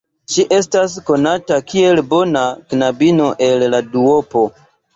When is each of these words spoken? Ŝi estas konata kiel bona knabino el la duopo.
Ŝi 0.35 0.43
estas 0.59 0.95
konata 1.09 1.59
kiel 1.73 2.03
bona 2.15 2.43
knabino 2.73 3.31
el 3.51 3.69
la 3.77 3.85
duopo. 3.95 4.47